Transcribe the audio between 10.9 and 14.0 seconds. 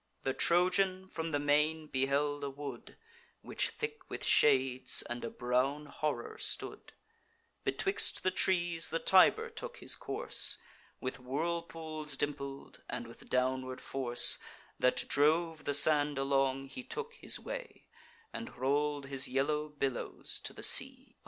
With whirlpools dimpled; and with downward